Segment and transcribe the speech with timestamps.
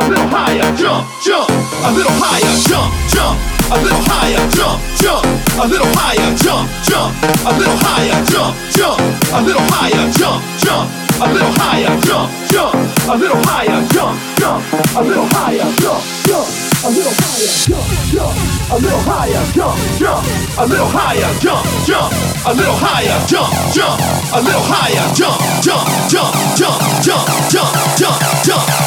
[0.00, 1.48] a little higher, jump, jump,
[1.84, 3.36] a little higher, jump, jump,
[3.68, 5.24] a little higher, jump, jump,
[5.60, 7.12] a little higher, jump, jump,
[7.44, 9.00] a little higher, jump, jump,
[9.34, 10.88] a little higher, jump, jump,
[11.20, 12.80] a little higher, jump, jump,
[13.12, 14.56] a little higher, jump, jump,
[14.96, 18.36] a little higher, jump, jump a little higher, jump, jump,
[18.72, 20.24] a little higher, jump, jump,
[20.56, 22.12] a little higher, jump, jump,
[22.46, 24.00] a little higher, jump, jump,
[24.32, 28.16] a little higher, jump, jump, jump, jump, jump, jump, jump,
[28.46, 28.69] jump,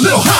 [0.00, 0.39] little higher.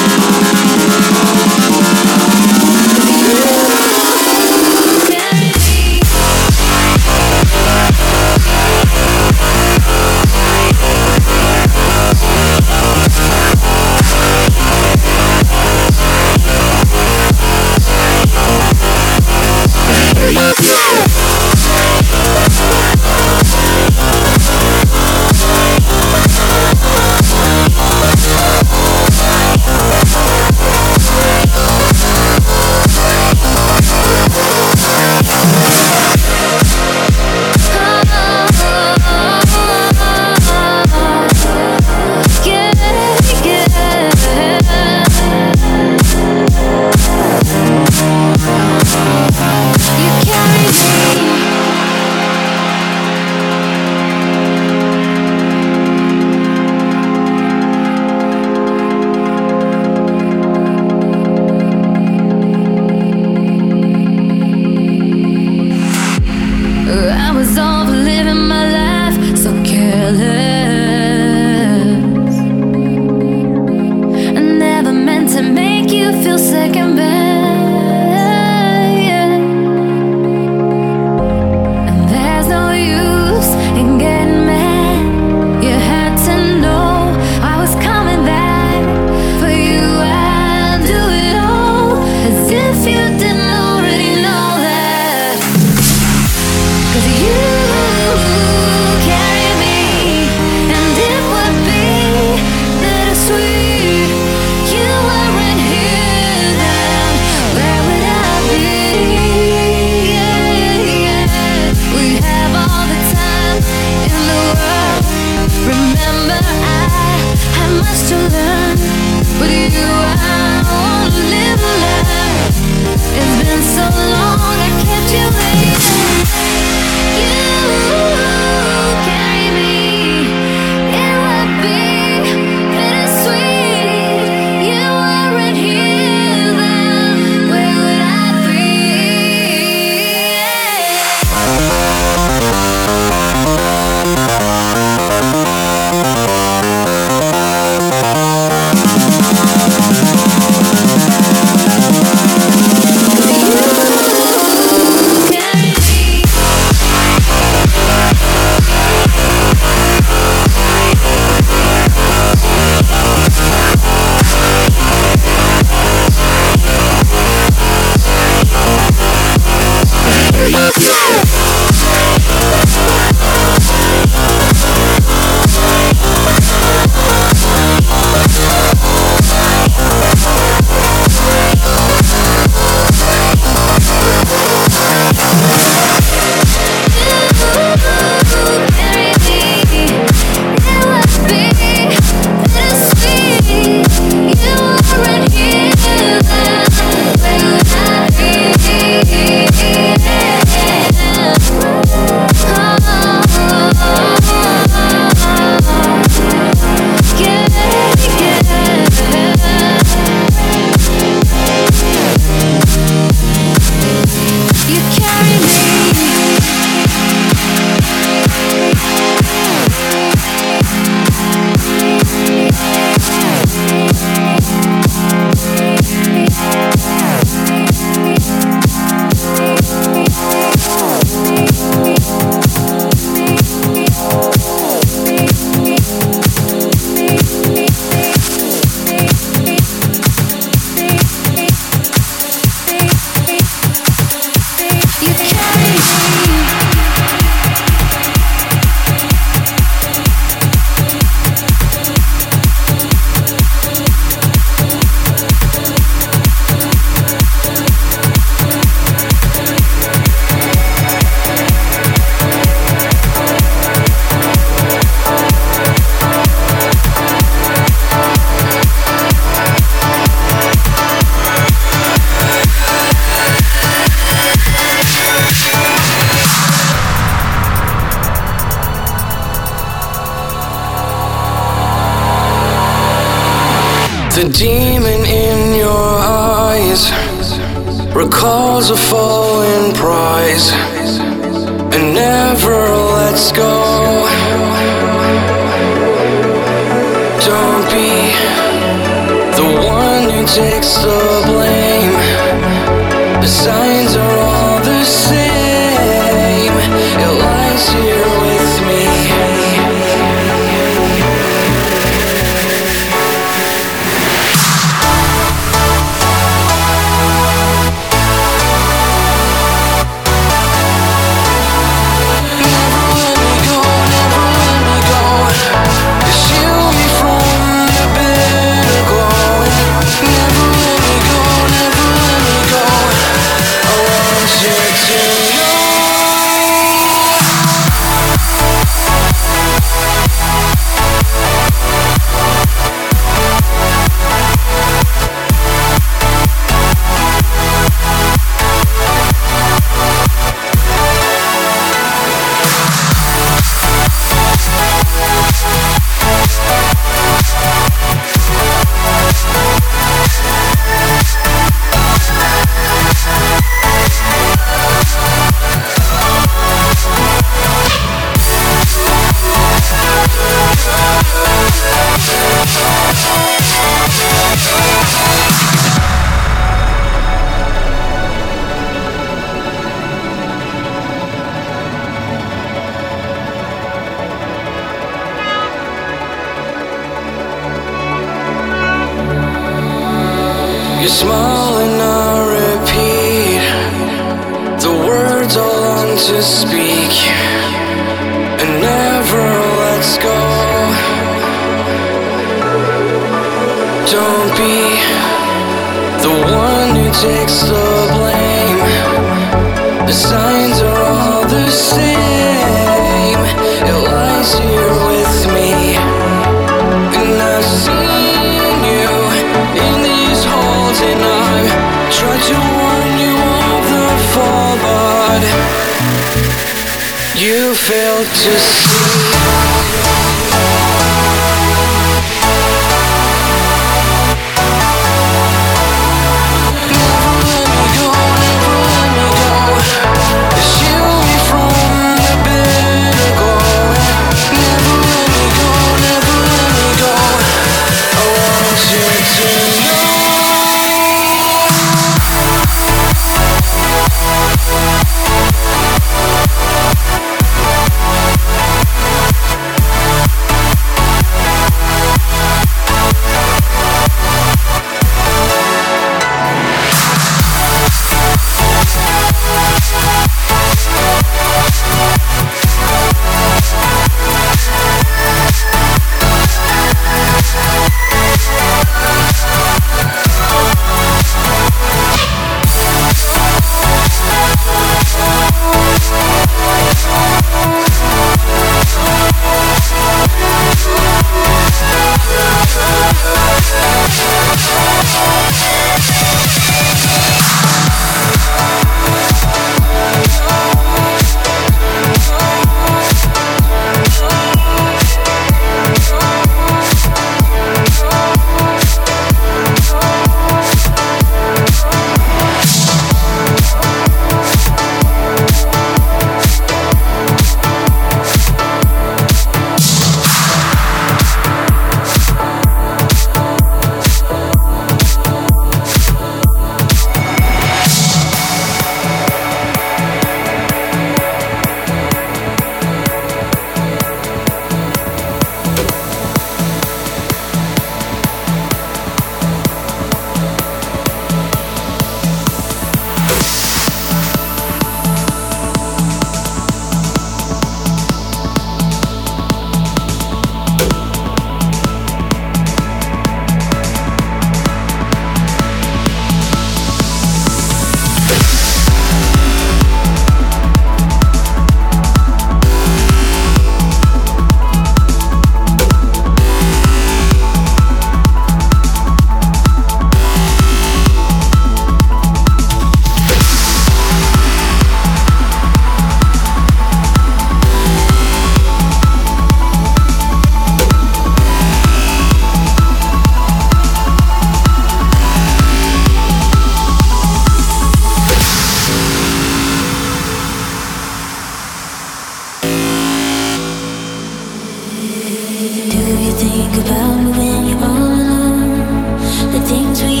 [596.41, 599.31] think about me when you're all alone.
[599.31, 600.00] The things we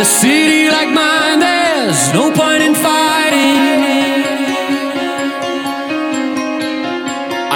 [0.00, 4.24] a city like mine, there's no point in fighting.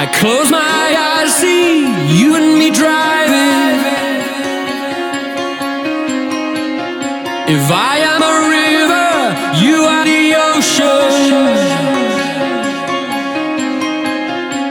[0.02, 1.86] I close my eyes, see
[2.18, 3.64] you and me driving.
[7.56, 9.08] If I am a river,
[9.64, 11.54] you are the ocean.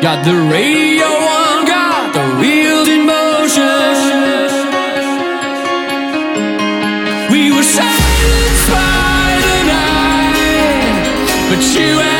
[0.03, 1.12] Got the radio.
[11.71, 12.12] You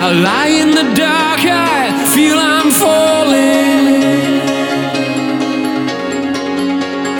[0.00, 3.98] I lie in the dark, I feel I'm falling.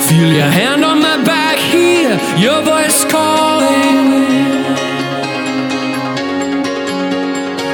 [0.07, 4.39] Feel your hand on my back, hear your voice calling.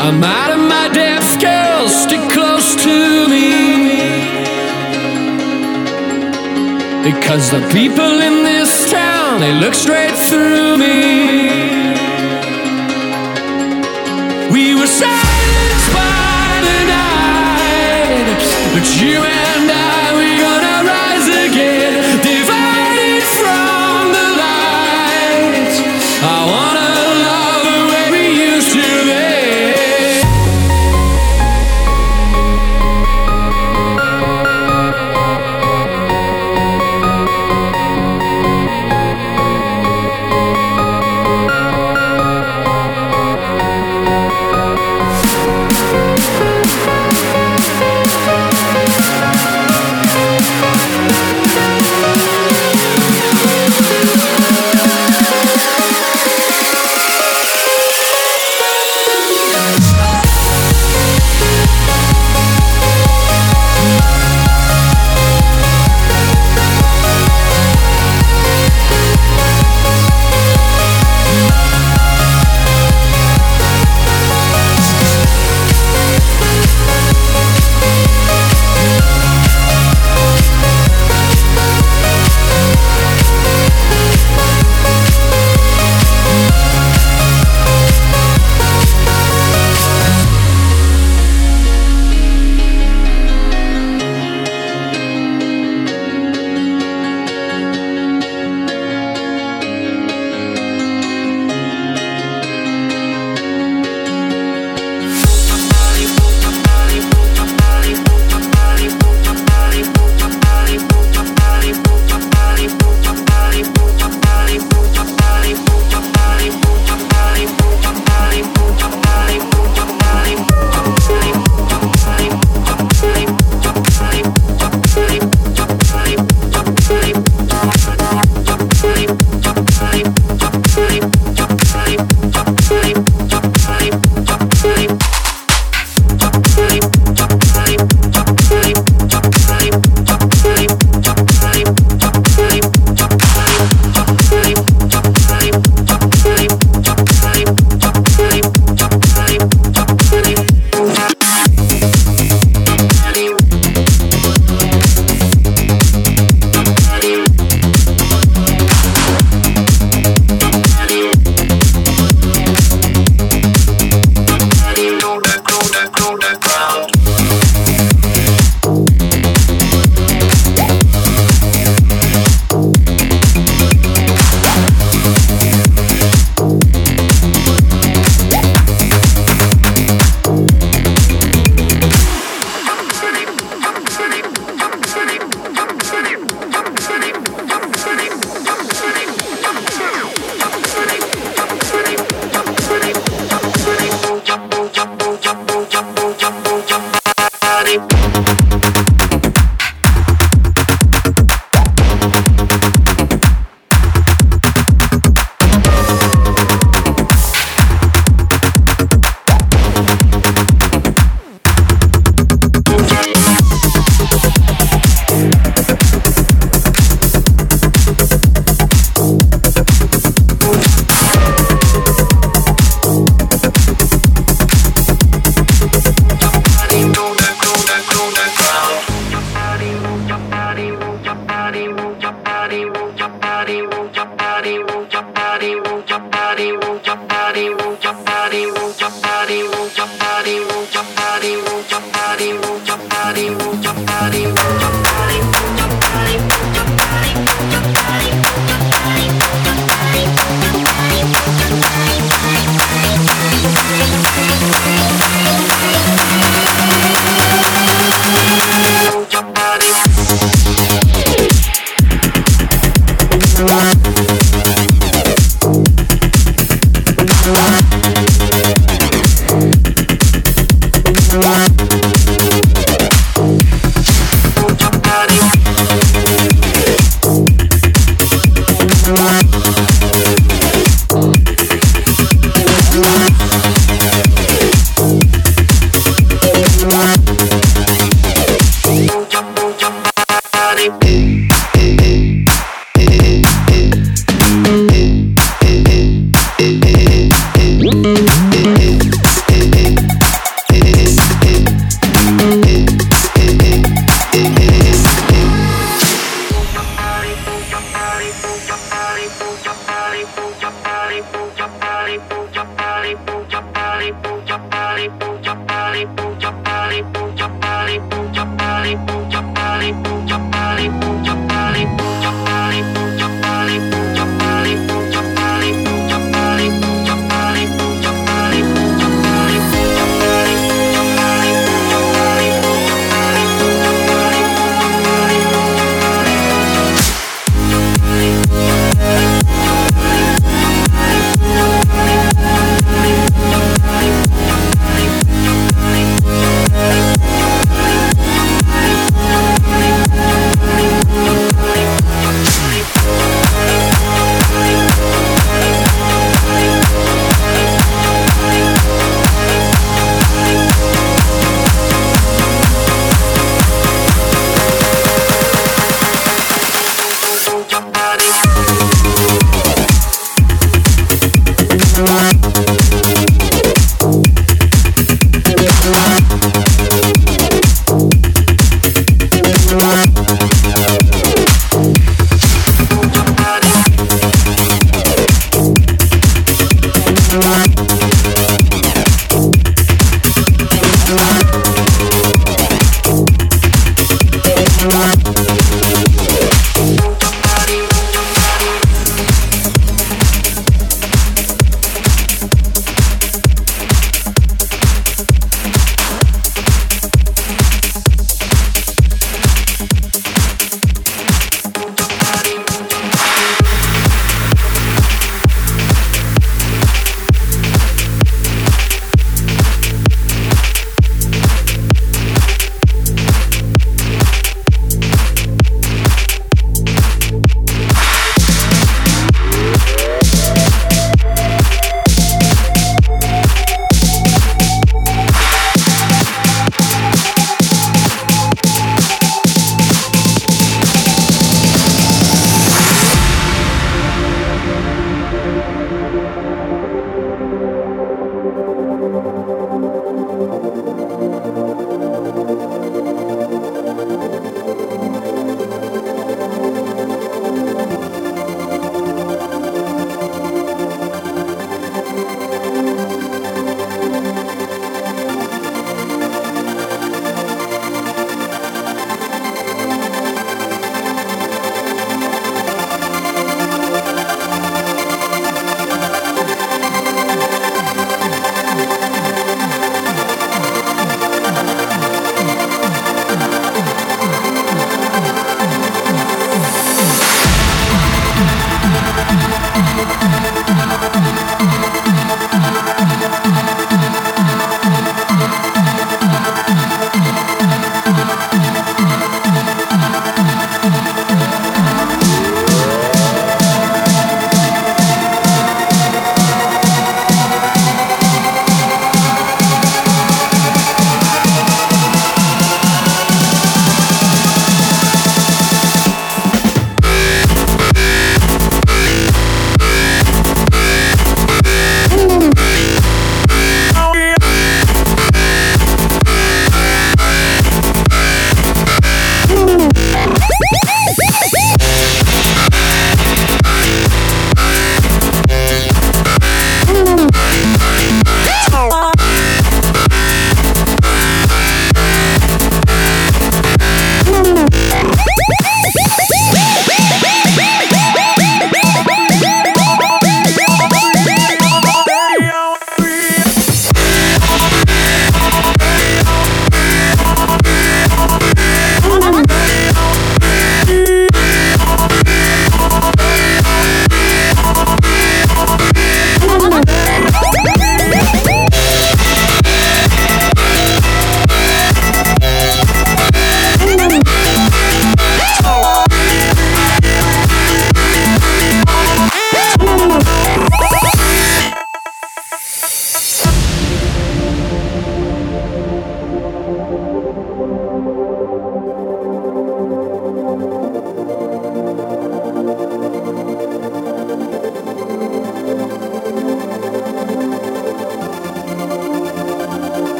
[0.00, 3.52] I'm out of my depth, girl, stick close to me.
[7.04, 11.45] Because the people in this town, they look straight through me.
[14.56, 18.40] We were silenced by the night,
[18.72, 19.35] but you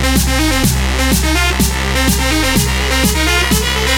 [0.00, 0.28] Thank
[3.16, 3.97] you.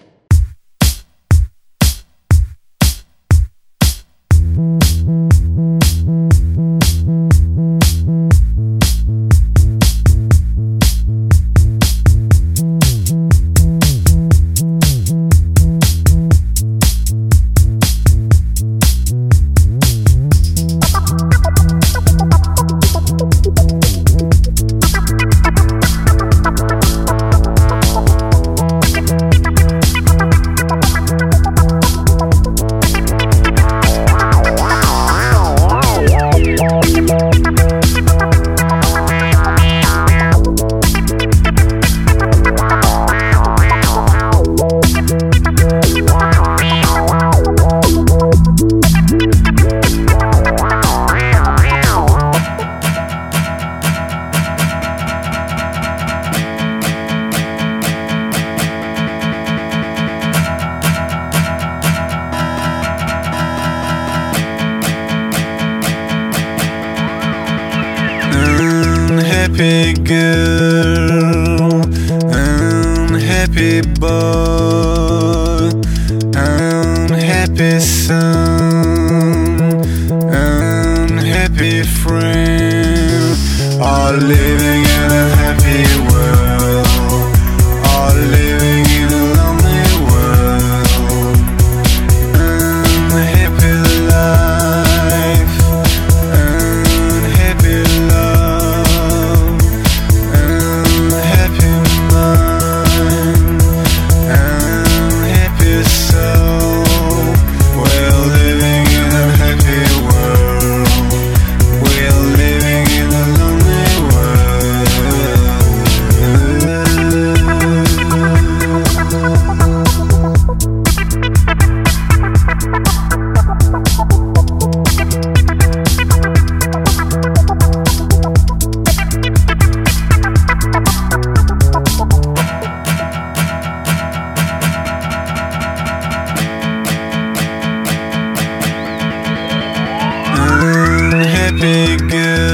[141.53, 142.50] be good.